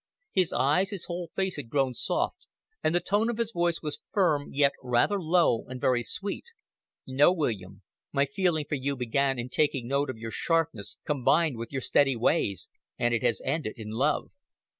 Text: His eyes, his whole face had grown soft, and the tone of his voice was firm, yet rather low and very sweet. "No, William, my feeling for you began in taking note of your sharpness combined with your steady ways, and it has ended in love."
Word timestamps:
His 0.31 0.51
eyes, 0.51 0.89
his 0.89 1.05
whole 1.05 1.29
face 1.35 1.57
had 1.57 1.69
grown 1.69 1.93
soft, 1.93 2.47
and 2.83 2.95
the 2.95 2.99
tone 2.99 3.29
of 3.29 3.37
his 3.37 3.51
voice 3.51 3.83
was 3.83 4.01
firm, 4.11 4.51
yet 4.51 4.71
rather 4.81 5.21
low 5.21 5.65
and 5.67 5.79
very 5.79 6.01
sweet. 6.01 6.45
"No, 7.05 7.31
William, 7.31 7.83
my 8.11 8.25
feeling 8.25 8.65
for 8.67 8.73
you 8.73 8.95
began 8.97 9.37
in 9.37 9.47
taking 9.49 9.87
note 9.87 10.09
of 10.09 10.17
your 10.17 10.31
sharpness 10.31 10.97
combined 11.05 11.55
with 11.57 11.71
your 11.71 11.81
steady 11.81 12.15
ways, 12.15 12.67
and 12.97 13.13
it 13.13 13.21
has 13.21 13.43
ended 13.45 13.75
in 13.77 13.91
love." 13.91 14.31